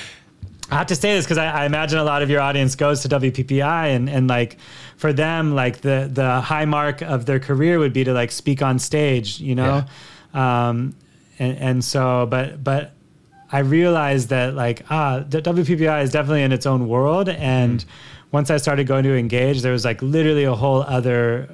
[0.71, 3.01] I have to say this because I, I imagine a lot of your audience goes
[3.01, 4.57] to WPPI and, and like
[4.97, 8.63] for them like the the high mark of their career would be to like speak
[8.63, 9.85] on stage you know
[10.33, 10.95] um,
[11.37, 12.94] and, and so but but
[13.51, 17.29] I realized that like ah the WPPI is definitely in its own world.
[17.29, 17.83] And
[18.31, 21.49] once I started going to engage there was like literally a whole other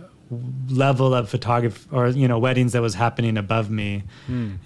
[0.69, 4.03] level of photography or you know weddings that was happening above me.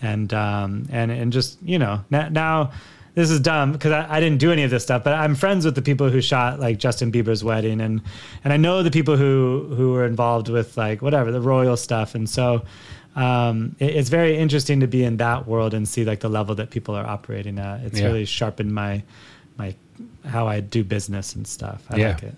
[0.02, 2.72] And um and and just you know now, now
[3.16, 5.64] this is dumb because I, I didn't do any of this stuff but i'm friends
[5.64, 7.82] with the people who shot like justin bieber's wedding.
[7.82, 8.02] And
[8.44, 12.14] and i know the people who who were involved with like whatever the royal stuff.
[12.14, 12.64] And so
[13.16, 16.56] um, it- it's very interesting to be in that world and see like the level
[16.56, 18.08] that people are operating at it's Yeah.
[18.08, 19.04] really sharpened my
[19.58, 19.74] my
[20.28, 22.08] how i do business and stuff i Yeah.
[22.10, 22.36] like it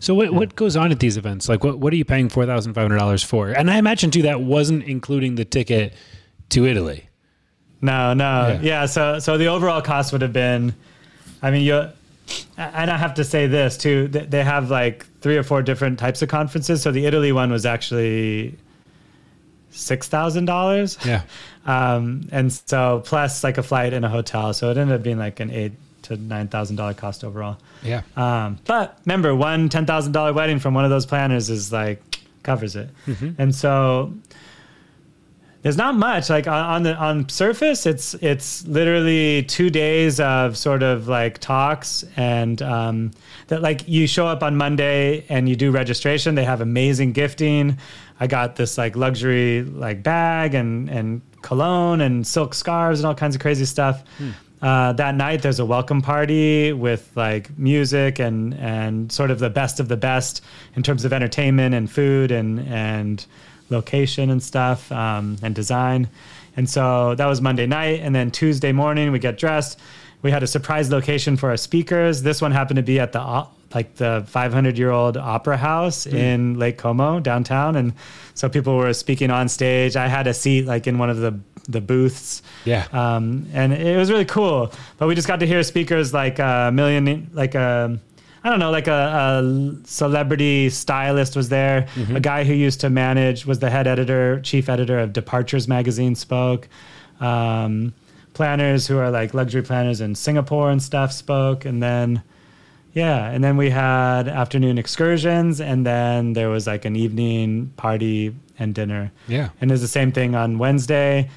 [0.00, 1.48] So what what goes on at these events?
[1.48, 3.50] Like what what are you paying four thousand five hundred dollars for?
[3.50, 5.92] And I imagine too that wasn't including the ticket
[6.48, 7.04] to Italy.
[7.80, 8.48] No, no.
[8.48, 8.60] Yeah.
[8.62, 8.86] Yeah.
[8.86, 10.74] so so the overall cost would have been
[11.40, 11.88] I mean you
[12.56, 14.08] and I have to say this too.
[14.08, 16.82] They have like three or four different types of conferences.
[16.82, 18.56] So the Italy one was actually
[19.70, 20.98] six thousand dollars.
[21.04, 21.22] Yeah.
[21.66, 24.54] Um, and so plus like a flight and a hotel.
[24.54, 25.72] So it ended up being like an eight
[26.04, 27.58] to nine thousand dollar cost overall.
[27.82, 28.00] Yeah.
[28.16, 32.02] Um, but remember, one ten thousand dollar wedding from one of those planners is like
[32.42, 32.88] covers it,
[33.38, 34.14] and so
[35.62, 37.84] there's not much like on, on the on surface.
[37.84, 43.10] It's it's literally two days of sort of like talks and um,
[43.48, 46.34] that like you show up on Monday and you do registration.
[46.34, 47.78] They have amazing gifting.
[48.20, 53.14] I got this like luxury like bag and and cologne and silk scarves and all
[53.14, 54.04] kinds of crazy stuff.
[54.62, 59.48] Uh, that night there's a welcome party with like music and and sort of the
[59.48, 60.42] best of the best
[60.76, 63.24] in terms of entertainment and food and and
[63.70, 66.08] location and stuff um, and design.
[66.56, 68.00] And so that was Monday night.
[68.00, 69.78] And then Tuesday morning, we get dressed.
[70.22, 72.22] We had a surprise location for our speakers.
[72.22, 76.12] This one happened to be at the like the 500 year old opera house mm.
[76.14, 77.94] in Lake Como downtown, and
[78.34, 79.96] so people were speaking on stage.
[79.96, 82.42] I had a seat like in one of the the booths.
[82.64, 82.86] Yeah.
[82.92, 84.72] Um, and it was really cool.
[84.98, 87.98] But we just got to hear speakers like a million, like a,
[88.42, 91.82] I don't know, like a, a celebrity stylist was there.
[91.94, 92.16] Mm-hmm.
[92.16, 96.14] A guy who used to manage, was the head editor, chief editor of Departures magazine
[96.14, 96.68] spoke.
[97.20, 97.92] Um,
[98.40, 101.66] planners who are like luxury planners in Singapore and stuff spoke.
[101.66, 102.22] And then,
[102.94, 108.34] yeah, and then we had afternoon excursions, and then there was like an evening party
[108.58, 109.12] and dinner.
[109.28, 109.50] Yeah.
[109.60, 111.28] And it's the same thing on Wednesday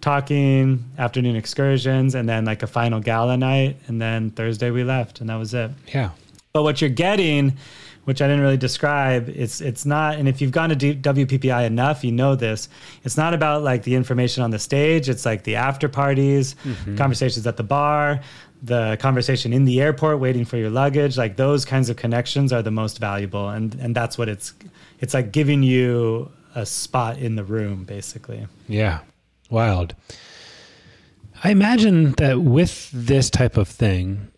[0.00, 3.76] talking, afternoon excursions, and then like a final gala night.
[3.86, 5.70] And then Thursday we left, and that was it.
[5.94, 6.10] Yeah.
[6.52, 7.56] But what you're getting,
[8.08, 10.16] which I didn't really describe, it's it's not.
[10.16, 12.70] And if you've gone to WPPI enough, you know this.
[13.04, 15.10] It's not about like the information on the stage.
[15.10, 16.96] It's like the after parties, mm-hmm.
[16.96, 18.20] conversations at the bar,
[18.62, 21.18] the conversation in the airport waiting for your luggage.
[21.18, 24.54] Like those kinds of connections are the most valuable, and and that's what it's.
[25.00, 28.46] It's like giving you a spot in the room, basically.
[28.68, 29.00] Yeah.
[29.50, 29.94] Wild.
[31.44, 34.28] I imagine that with this type of thing,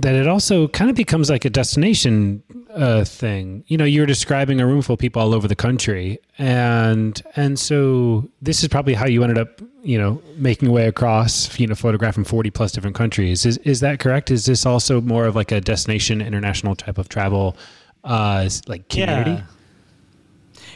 [0.00, 3.64] that it also kind of becomes like a destination uh, thing.
[3.66, 7.58] You know, you're describing a room full of people all over the country, and and
[7.58, 11.66] so this is probably how you ended up, you know, making your way across, you
[11.66, 13.44] know, photographing 40 plus different countries.
[13.46, 14.30] Is is that correct?
[14.30, 17.56] Is this also more of like a destination, international type of travel,
[18.04, 19.32] uh, like community?
[19.32, 19.42] Yeah.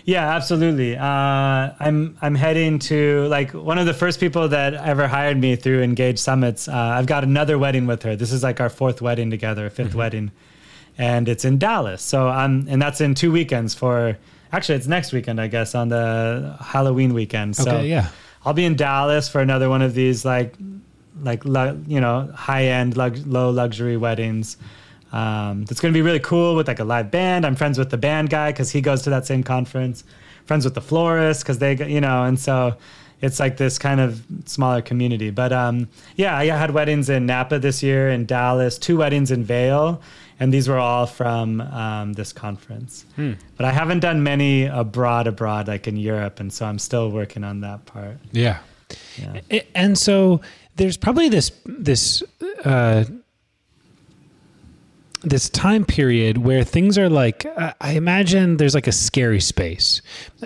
[0.04, 0.96] Yeah, absolutely.
[0.96, 5.56] Uh, I'm I'm heading to like one of the first people that ever hired me
[5.56, 6.68] through Engage Summits.
[6.68, 8.14] Uh, I've got another wedding with her.
[8.14, 9.98] This is like our fourth wedding together, 5th mm-hmm.
[9.98, 10.30] wedding,
[10.96, 12.02] and it's in Dallas.
[12.02, 13.74] So I'm and that's in two weekends.
[13.74, 14.16] For
[14.52, 17.56] actually, it's next weekend, I guess, on the Halloween weekend.
[17.56, 18.10] So okay, yeah,
[18.44, 20.54] I'll be in Dallas for another one of these like
[21.20, 24.56] like you know high end lug- low luxury weddings.
[25.16, 27.46] Um, it's going to be really cool with like a live band.
[27.46, 30.04] I'm friends with the band guy because he goes to that same conference.
[30.44, 32.76] Friends with the florist because they, you know, and so
[33.22, 35.30] it's like this kind of smaller community.
[35.30, 39.42] But um, yeah, I had weddings in Napa this year, in Dallas, two weddings in
[39.42, 40.02] Vail,
[40.38, 43.06] and these were all from um, this conference.
[43.16, 43.32] Hmm.
[43.56, 47.42] But I haven't done many abroad, abroad, like in Europe, and so I'm still working
[47.42, 48.18] on that part.
[48.32, 48.58] Yeah.
[49.16, 49.62] yeah.
[49.74, 50.42] And so
[50.76, 52.22] there's probably this this.
[52.64, 53.04] Uh,
[55.26, 57.44] this time period where things are like
[57.80, 60.00] I imagine there's like a scary space.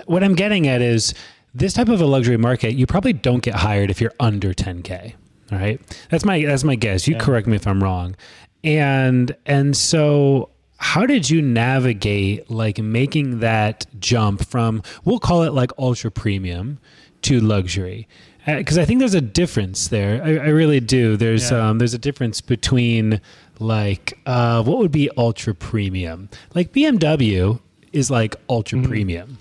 [0.05, 1.13] What I'm getting at is
[1.53, 5.13] this type of a luxury market, you probably don't get hired if you're under 10k.
[5.51, 7.07] All right, that's my that's my guess.
[7.07, 7.19] You yeah.
[7.19, 8.15] correct me if I'm wrong.
[8.63, 15.53] And and so how did you navigate like making that jump from we'll call it
[15.53, 16.79] like ultra premium
[17.23, 18.07] to luxury?
[18.45, 20.21] Because uh, I think there's a difference there.
[20.23, 21.15] I, I really do.
[21.15, 21.69] There's yeah.
[21.69, 23.21] um, there's a difference between
[23.59, 26.29] like uh, what would be ultra premium?
[26.55, 27.59] Like BMW
[27.93, 28.89] is like ultra mm-hmm.
[28.89, 29.37] premium.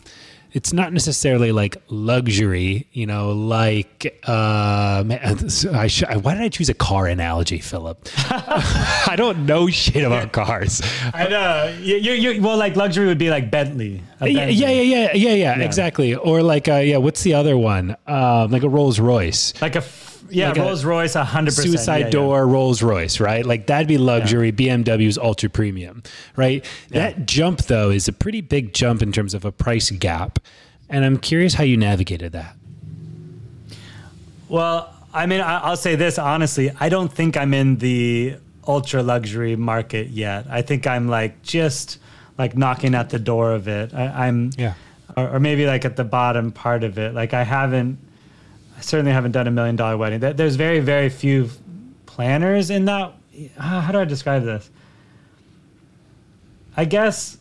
[0.52, 5.20] It's not necessarily like luxury, you know, like uh, man,
[5.72, 8.08] I sh- why did I choose a car analogy, Phillip?
[8.18, 10.82] I don't know shit about cars.
[11.14, 11.76] I know.
[11.80, 14.02] You, you, you, well, like luxury would be like Bentley.
[14.20, 16.14] Yeah, yeah, yeah, yeah, yeah, yeah, exactly.
[16.14, 17.96] Or like, uh, yeah, what's the other one?
[18.06, 19.54] Um, like a Rolls Royce.
[19.62, 19.82] Like a
[20.30, 21.68] yeah, like Rolls Royce, hundred percent.
[21.68, 22.52] Suicide yeah, door, yeah.
[22.52, 23.44] Rolls Royce, right?
[23.44, 24.48] Like that'd be luxury.
[24.48, 24.76] Yeah.
[24.76, 26.02] BMW's ultra premium,
[26.36, 26.64] right?
[26.90, 30.38] That jump though is a pretty big jump in terms of a price gap,
[30.88, 32.56] and I'm curious how you navigated that.
[34.48, 36.70] Well, I mean, I'll say this honestly.
[36.78, 40.46] I don't think I'm in the ultra luxury market yet.
[40.48, 41.98] I think I'm like just
[42.38, 43.92] like knocking at the door of it.
[43.92, 44.74] I, am yeah,
[45.16, 47.14] or, or maybe like at the bottom part of it.
[47.14, 47.98] Like I haven't
[48.80, 50.20] I certainly haven't done a million dollar wedding.
[50.20, 51.50] There's very, very few
[52.06, 53.12] planners in that.
[53.58, 54.70] How do I describe this?
[56.78, 57.36] I guess,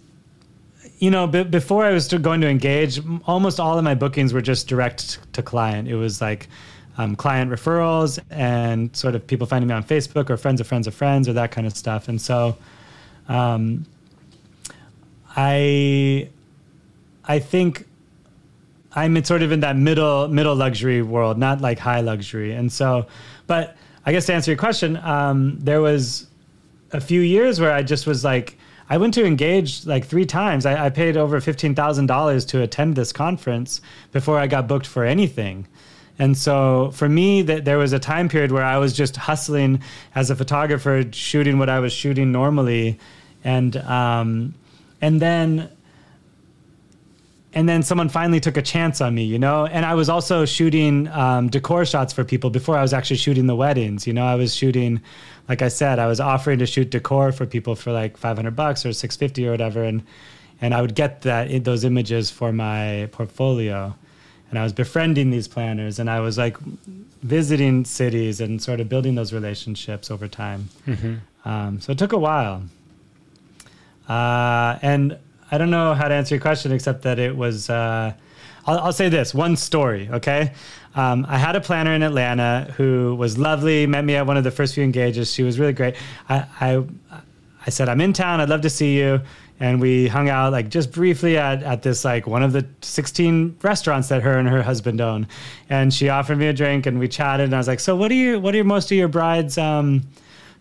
[0.98, 4.42] you know, b- before I was going to engage, almost all of my bookings were
[4.42, 5.88] just direct to client.
[5.88, 6.50] It was like
[6.98, 10.88] um, client referrals and sort of people finding me on Facebook or friends of friends
[10.88, 12.10] of friends or that kind of stuff.
[12.10, 12.58] And so,
[13.30, 13.86] um,
[15.38, 16.28] I,
[17.24, 17.86] I think
[18.94, 22.54] I'm sort of in that middle middle luxury world, not like high luxury.
[22.54, 23.08] And so,
[23.48, 23.76] but
[24.06, 26.28] I guess to answer your question, um, there was
[26.92, 28.58] a few years where I just was like,
[28.90, 30.66] I went to engage like three times.
[30.66, 34.88] I, I paid over fifteen thousand dollars to attend this conference before I got booked
[34.88, 35.68] for anything.
[36.18, 39.82] And so for me, that there was a time period where I was just hustling
[40.16, 43.00] as a photographer, shooting what I was shooting normally,
[43.44, 44.56] and um,
[45.00, 45.70] and then
[47.54, 49.66] and then someone finally took a chance on me, you know.
[49.66, 53.48] And I was also shooting um, decor shots for people before I was actually shooting
[53.48, 54.06] the weddings.
[54.06, 55.02] You know, I was shooting,
[55.48, 58.86] like I said, I was offering to shoot decor for people for like 500 bucks
[58.86, 60.04] or 650 or whatever, and
[60.62, 63.96] and I would get that those images for my portfolio.
[64.50, 66.58] And I was befriending these planners, and I was like
[67.24, 70.70] visiting cities and sort of building those relationships over time.
[70.88, 71.16] Mm-hmm.
[71.50, 72.64] Um, so it took a while.
[74.08, 75.18] Uh, and
[75.52, 77.70] I don't know how to answer your question except that it was.
[77.70, 78.14] Uh,
[78.66, 80.54] I'll, I'll, say this one story, okay?
[80.96, 83.88] Um, I had a planner in Atlanta who was lovely.
[83.88, 85.34] Met me at one of the first few engages.
[85.34, 85.96] She was really great.
[86.28, 86.84] I, I,
[87.66, 88.42] I said, "I'm in town.
[88.42, 89.22] I'd love to see you."
[89.62, 93.58] And we hung out like just briefly at, at this like one of the 16
[93.62, 95.28] restaurants that her and her husband own.
[95.70, 97.46] And she offered me a drink and we chatted.
[97.46, 98.40] And I was like, "So what are you?
[98.40, 100.04] What are most of your brides um,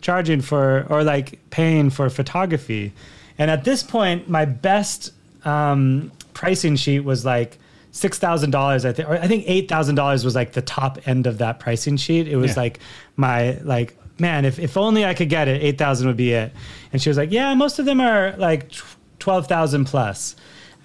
[0.01, 2.91] charging for, or like paying for photography?"
[3.39, 5.11] And at this point, my best
[5.45, 7.57] um, pricing sheet was like
[7.91, 8.85] six thousand dollars.
[8.85, 11.59] I think, or I think eight thousand dollars was like the top end of that
[11.59, 12.27] pricing sheet.
[12.27, 12.61] It was yeah.
[12.61, 12.79] like
[13.15, 16.51] my like man, if if only I could get it, eight thousand would be it.
[16.91, 18.71] And she was like, yeah, most of them are like
[19.17, 20.35] twelve thousand plus.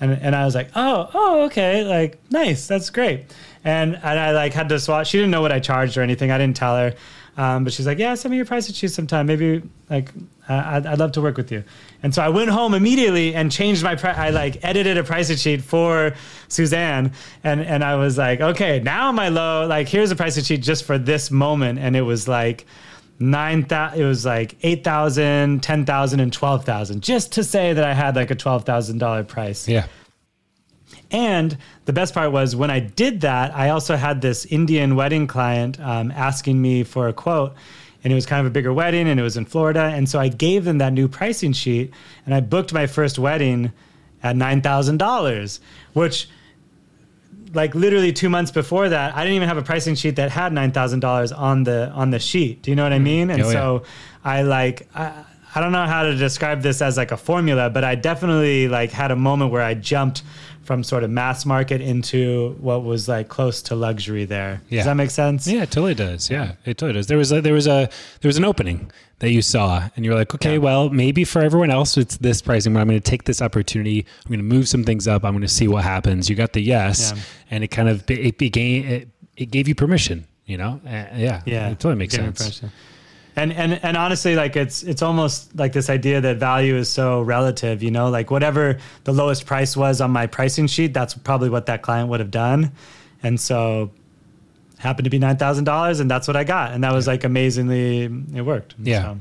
[0.00, 3.26] And, and I was like, oh, oh, okay, like nice, that's great.
[3.64, 5.06] And and I like had to swap.
[5.06, 6.30] She didn't know what I charged or anything.
[6.30, 6.94] I didn't tell her.
[7.36, 9.26] Um, but she's like, yeah, send me your price sheet sometime.
[9.26, 10.10] Maybe like
[10.48, 11.64] I'd, I'd love to work with you.
[12.02, 14.16] And so I went home immediately and changed my price.
[14.16, 16.14] I like edited a price sheet for
[16.48, 19.66] Suzanne, and and I was like, okay, now my low.
[19.66, 22.66] Like here's a price sheet just for this moment, and it was like
[23.18, 24.00] nine thousand.
[24.00, 27.94] It was like eight thousand, ten thousand, and twelve thousand, just to say that I
[27.94, 29.66] had like a twelve thousand dollar price.
[29.66, 29.86] Yeah.
[31.14, 35.28] And the best part was when I did that, I also had this Indian wedding
[35.28, 37.54] client um, asking me for a quote.
[38.02, 39.84] And it was kind of a bigger wedding and it was in Florida.
[39.84, 41.92] And so I gave them that new pricing sheet
[42.26, 43.72] and I booked my first wedding
[44.24, 45.60] at $9,000,
[45.92, 46.28] which
[47.52, 50.52] like literally two months before that, I didn't even have a pricing sheet that had
[50.52, 52.62] nine thousand dollars on the on the sheet.
[52.62, 53.02] Do you know what I mm.
[53.02, 53.30] mean?
[53.30, 53.82] And oh, so.
[54.24, 55.24] I like I,
[55.54, 58.90] I don't know how to describe this as like a formula, but I definitely like
[58.90, 60.24] had a moment where I jumped
[60.64, 64.62] from sort of mass market into what was like close to luxury there.
[64.68, 64.80] Yeah.
[64.80, 65.46] Does that make sense?
[65.46, 66.30] Yeah, it totally does.
[66.30, 67.06] Yeah, it totally does.
[67.06, 67.88] There was a, there was a
[68.20, 70.58] there was an opening that you saw, and you're like, okay, yeah.
[70.58, 74.06] well, maybe for everyone else it's this pricing, but I'm going to take this opportunity.
[74.24, 75.24] I'm going to move some things up.
[75.24, 76.28] I'm going to see what happens.
[76.28, 77.22] You got the yes, yeah.
[77.50, 80.26] and it kind of it began it, it gave you permission.
[80.46, 82.62] You know, uh, yeah, yeah, it totally makes sense
[83.36, 87.20] and and and honestly like it's it's almost like this idea that value is so
[87.22, 88.08] relative you know?
[88.08, 92.08] Like whatever the lowest price was on my pricing sheet that's probably what that client
[92.08, 92.72] would have done.
[93.22, 93.90] And so
[94.78, 96.72] happened to be $9000 and that's what i got.
[96.72, 98.74] And that was like amazingly it worked.
[98.78, 99.02] Yeah.
[99.02, 99.20] So.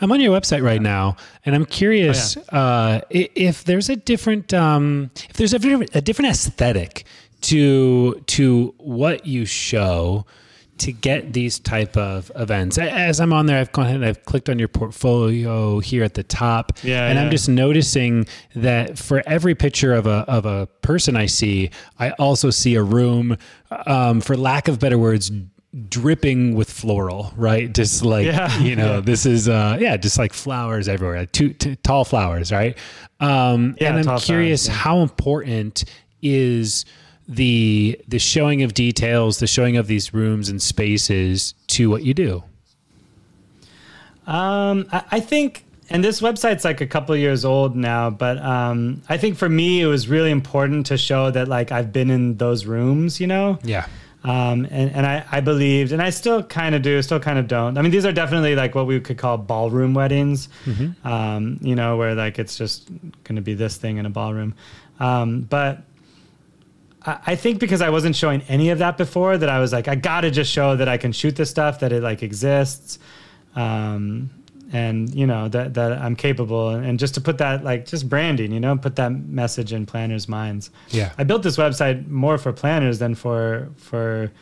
[0.00, 2.58] I'm on your website right now, and I'm curious oh, yeah.
[2.58, 7.04] uh, if there's a different um, if there's a, a different aesthetic
[7.42, 10.26] to to what you show
[10.78, 12.78] to get these type of events.
[12.78, 16.14] As I'm on there, I've gone ahead and I've clicked on your portfolio here at
[16.14, 17.24] the top, yeah, and yeah.
[17.24, 22.10] I'm just noticing that for every picture of a of a person I see, I
[22.12, 23.36] also see a room,
[23.86, 25.30] um, for lack of better words,
[25.88, 27.72] dripping with floral, right?
[27.72, 29.00] Just like yeah, you know, yeah.
[29.00, 32.76] this is uh, yeah, just like flowers everywhere, like two, two tall flowers, right?
[33.20, 35.84] Um, yeah, and I'm curious flowers, how important
[36.22, 36.84] is
[37.28, 42.14] the the showing of details, the showing of these rooms and spaces to what you
[42.14, 42.44] do?
[44.26, 49.02] Um, I, I think, and this website's like a couple years old now, but um,
[49.08, 52.36] I think for me it was really important to show that like I've been in
[52.36, 53.58] those rooms, you know.
[53.62, 53.86] Yeah.
[54.24, 57.46] Um, and, and I, I believed, and I still kind of do, still kind of
[57.46, 57.78] don't.
[57.78, 61.06] I mean, these are definitely like what we could call ballroom weddings, mm-hmm.
[61.06, 62.88] um, you know, where like it's just
[63.22, 64.54] going to be this thing in a ballroom.
[64.98, 65.82] Um, but
[67.06, 69.94] I think because I wasn't showing any of that before, that I was like, I
[69.94, 72.98] gotta just show that I can shoot this stuff, that it like exists,
[73.54, 74.30] um,
[74.72, 78.50] and you know that that I'm capable, and just to put that like just branding,
[78.50, 80.70] you know, put that message in planners' minds.
[80.88, 84.32] Yeah, I built this website more for planners than for for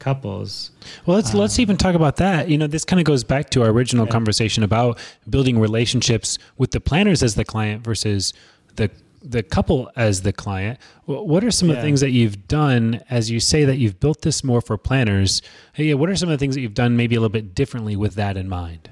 [0.00, 0.72] couples.
[1.06, 2.48] Well, let's um, let's even talk about that.
[2.48, 4.12] You know, this kind of goes back to our original yeah.
[4.12, 4.98] conversation about
[5.28, 8.32] building relationships with the planners as the client versus
[8.74, 8.90] the
[9.22, 11.74] the couple as the client what are some yeah.
[11.74, 14.78] of the things that you've done as you say that you've built this more for
[14.78, 15.42] planners?
[15.72, 17.96] Hey what are some of the things that you've done maybe a little bit differently
[17.96, 18.90] with that in mind?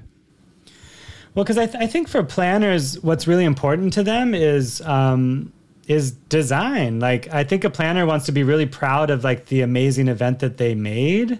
[1.33, 5.51] Well because I, th- I think for planners what's really important to them is um,
[5.87, 6.99] is design.
[6.99, 10.39] Like i think a planner wants to be really proud of like the amazing event
[10.39, 11.39] that they made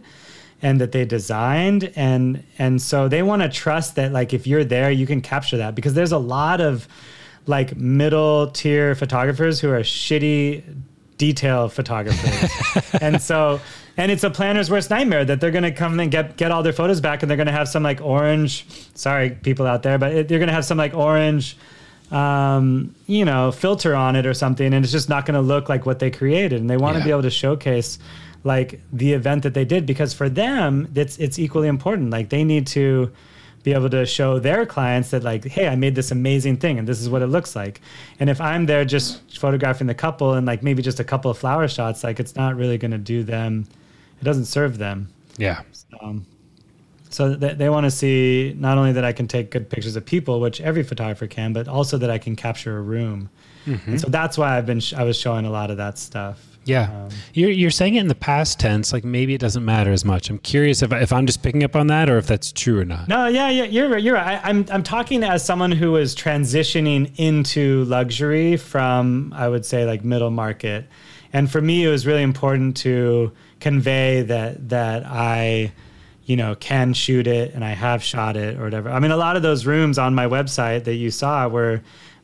[0.61, 4.63] and that they designed and and so they want to trust that like if you're
[4.63, 6.87] there you can capture that because there's a lot of
[7.45, 10.63] like middle tier photographers who are shitty
[11.17, 12.93] detail photographers.
[13.01, 13.59] and so
[13.97, 16.63] and it's a planner's worst nightmare that they're going to come and get get all
[16.63, 19.97] their photos back and they're going to have some like orange sorry people out there
[19.97, 21.57] but it, they're going to have some like orange
[22.11, 25.69] um, you know filter on it or something and it's just not going to look
[25.69, 27.05] like what they created and they want to Yeah.
[27.05, 27.99] be able to showcase
[28.43, 32.43] like the event that they did because for them it's it's equally important like they
[32.43, 33.11] need to
[33.63, 36.87] be able to show their clients that like hey i made this amazing thing and
[36.87, 37.81] this is what it looks like.
[38.19, 41.37] And if i'm there just photographing the couple and like maybe just a couple of
[41.37, 43.67] flower shots like it's not really going to do them
[44.21, 45.07] it doesn't serve them.
[45.37, 45.61] Yeah.
[46.01, 46.25] um,
[47.09, 50.05] so they, they want to see not only that i can take good pictures of
[50.05, 53.29] people which every photographer can but also that i can capture a room.
[53.65, 56.58] And so that's why i've been sh- i was showing a lot of that stuff
[56.69, 56.91] Yeah.
[56.91, 60.05] Um, you're, you're saying it in the past tense, like maybe it doesn't matter as
[60.05, 60.29] much.
[60.29, 62.85] I'm curious if, if I'm just picking up on that or if that's true or
[62.85, 63.07] not.
[63.07, 64.03] No, yeah, yeah, you're right.
[64.03, 64.39] You're right.
[64.43, 69.85] I, I'm I'm talking as someone who is transitioning into luxury from I would say
[69.85, 70.87] like middle market,
[71.33, 75.71] and for me it was really important to convey that that I,
[76.25, 78.89] you know, can shoot it and I have shot it or whatever.
[78.89, 81.81] I mean, a lot of those rooms on my website that you saw were.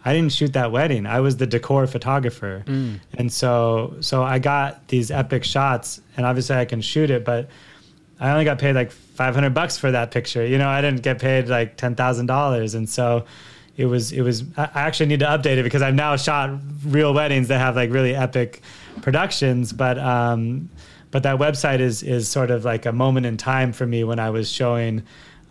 [0.08, 1.06] I didn't shoot that wedding.
[1.08, 6.56] I was the decor photographer, and so so I got these epic shots, and obviously
[6.56, 7.50] I can shoot it, but
[8.20, 10.46] I only got paid like 500 bucks for that picture.
[10.46, 12.76] You know, I didn't get paid like $10,000.
[12.76, 13.26] And so
[13.76, 16.52] it was, it was, I I actually need to update it because I've now shot
[16.86, 18.62] real weddings that have like really epic
[19.02, 19.74] productions.
[19.74, 20.70] But, um,
[21.12, 24.18] but that website is, is sort of like a moment in time for me when
[24.20, 25.04] I was showing,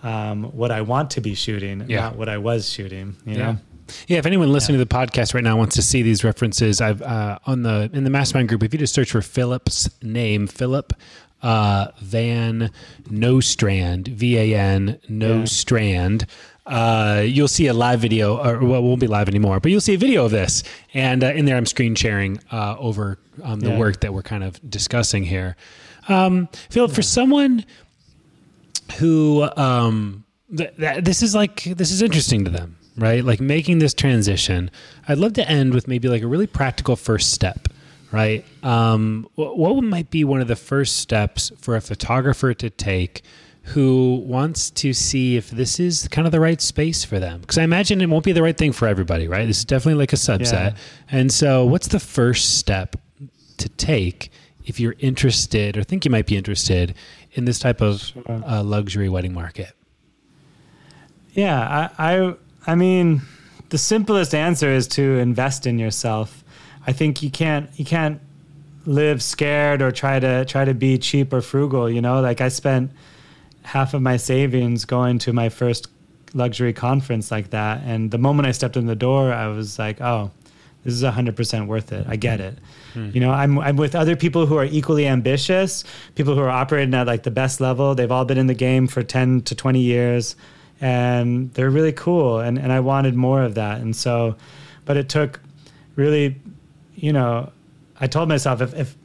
[0.02, 2.00] um, what I want to be shooting, Yeah.
[2.00, 3.38] not what I was shooting, you Yeah.
[3.52, 3.58] know?
[4.06, 7.02] Yeah, if anyone listening to the podcast right now wants to see these references, I've
[7.02, 8.62] uh, on the in the mastermind group.
[8.62, 10.92] If you just search for Phillip's name, Phillip
[11.42, 12.70] uh, Van
[13.10, 16.26] Nostrand, V A N Nostrand,
[16.66, 19.80] uh, you'll see a live video, or well, it won't be live anymore, but you'll
[19.82, 20.62] see a video of this.
[20.94, 23.78] And uh, in there, I'm screen sharing uh, over um, the Yeah.
[23.78, 25.56] work that we're kind of discussing here.
[26.08, 27.64] Um, Phillip, for someone
[28.98, 30.24] who um
[30.54, 33.24] th- th- this is like this is interesting to them right?
[33.24, 34.70] Like making this transition
[35.08, 37.68] i'd love to end with maybe like a really practical first step
[38.12, 38.44] right?
[38.62, 43.22] Um wh- what might be one of the first steps for a photographer to take
[43.68, 47.40] who wants to see if this is kind of the right space for them?
[47.40, 49.46] Because i imagine it won't be the right thing for everybody right?
[49.46, 50.52] This is definitely like a subset.
[50.52, 50.76] Yeah.
[51.10, 52.94] and so what's the first step
[53.56, 54.30] to take
[54.64, 56.94] if you're interested or think you might be interested
[57.32, 59.72] in this type of uh, luxury wedding market?
[61.32, 62.34] Yeah, I, I
[62.66, 63.22] I mean,
[63.70, 66.44] the simplest answer is to invest in yourself.
[66.86, 68.20] I think you can't you can't
[68.86, 71.88] live scared or try to try to be cheap or frugal.
[71.90, 72.90] You know, like I spent
[73.62, 75.88] half of my savings going to my first
[76.34, 80.00] luxury conference like that, and the moment I stepped in the door, I was like,
[80.00, 80.30] oh.
[80.84, 82.04] This is 100% worth it.
[82.06, 82.58] I get it.
[82.92, 83.08] Hmm.
[83.14, 85.82] You know, I'm, I'm with other people who are equally ambitious,
[86.14, 87.94] people who are operating at like the best level.
[87.94, 90.36] They've all been in the game for 10 to 20 years
[90.80, 93.80] and they're really cool and, and i wanted more of that.
[93.80, 94.36] And so
[94.84, 95.40] but it took
[95.96, 96.36] really
[96.94, 97.50] you know
[98.00, 98.96] i told myself if, if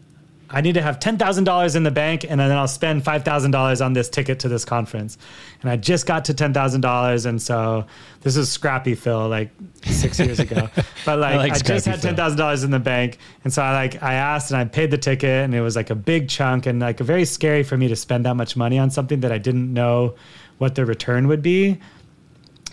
[0.50, 4.10] i need to have $10000 in the bank and then i'll spend $5000 on this
[4.10, 5.18] ticket to this conference.
[5.62, 7.86] And i just got to $10000 and so
[8.22, 9.52] this is scrappy phil like
[9.86, 10.70] six years ago.
[11.06, 14.16] But like i, like just had $10000 in the bank and so i like i
[14.16, 17.00] asked and i paid the ticket and it was like a big chunk and like
[17.00, 20.16] very scary for me to spend that much money on something that i didn't know
[20.60, 21.80] what the return would be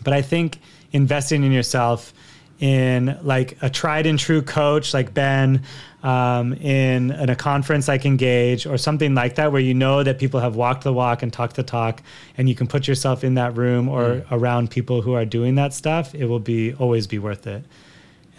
[0.07, 0.61] but I think
[0.93, 2.14] investing in yourself
[2.61, 5.64] in like a tried and true coach like Ben,
[6.05, 10.20] um, in, in a conference like Engage or something like that, where you know that
[10.20, 12.03] people have walked the walk and talked the talk,
[12.39, 15.74] and you can put yourself in that room or around people who are doing that
[15.74, 17.64] stuff, it will be always be worth it.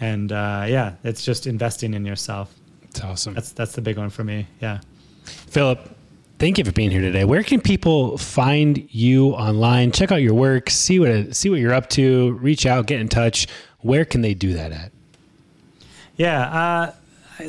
[0.00, 2.54] And uh, yeah, it's just investing in yourself.
[2.84, 3.34] It's awesome.
[3.34, 4.46] That's that's the big one for me.
[4.60, 4.80] Yeah.
[5.24, 5.97] Phillip,
[6.38, 7.24] thank you for being here today.
[7.24, 9.92] Where can people find you online?
[9.92, 13.08] Check out your work, see what see what you're up to, reach out, get in
[13.08, 13.46] touch.
[13.80, 14.92] Where can they do that at?
[16.16, 16.92] Yeah, uh,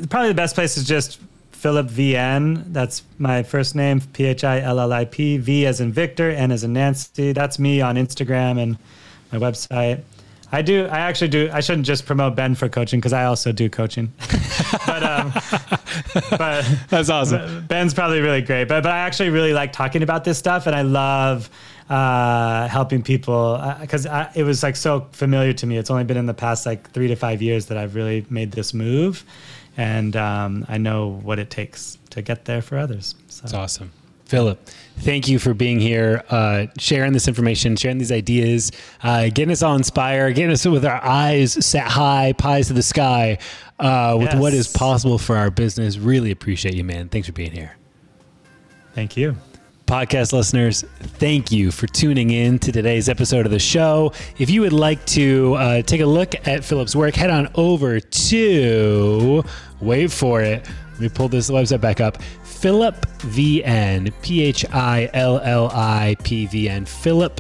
[0.10, 1.20] probably the best place is just
[1.52, 2.72] Phillip VN.
[2.72, 5.38] That's my first name, P H I L L I P.
[5.38, 7.34] V as in Victor, N as in Nancy.
[7.34, 8.78] That's me on Instagram and
[9.32, 10.04] my website.
[10.52, 10.86] I do.
[10.88, 11.50] I actually do.
[11.54, 14.12] I shouldn't just promote Ben for coaching because I also do coaching.
[14.88, 15.34] but um,
[16.32, 17.66] but That's awesome.
[17.68, 20.76] Ben's probably really great, but but I actually really like talking about this stuff, and
[20.76, 21.50] I love
[21.90, 25.78] uh, helping people because it was like so familiar to me.
[25.78, 28.52] It's only been in the past like three to five years that I've really made
[28.52, 29.24] this move,
[29.78, 33.16] and um, I know what it takes to get there for others.
[33.28, 33.92] So It's awesome.
[34.30, 34.64] Phillip,
[35.00, 38.72] thank you for being here, uh, sharing this information, sharing these ideas,
[39.02, 42.84] uh, getting us all inspired, getting us with our eyes set high, pies to the
[42.84, 43.40] sky,
[43.80, 44.40] uh, with Yes.
[44.40, 45.98] what is possible for our business.
[45.98, 47.10] Really appreciate you, man.
[47.10, 47.72] Thanks for being here.
[48.94, 49.36] Thank you.
[49.88, 50.86] Podcast listeners,
[51.18, 54.14] thank you for tuning in to today's episode of the show.
[54.38, 58.00] If you would like to uh, take a look at Phillip's work, head on over
[58.00, 59.44] to,
[59.82, 62.20] wait for it, let me pull this website back up.
[62.60, 67.40] Phillip VN, P H I L L I P V N, Phillip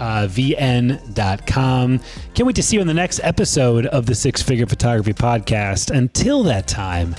[0.00, 2.00] uh, vn.com.
[2.34, 5.96] Can't wait to see you on the next episode of the Six Figure Photography Podcast.
[5.96, 7.14] Until that time,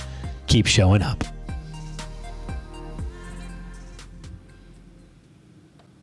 [0.46, 1.24] keep showing up.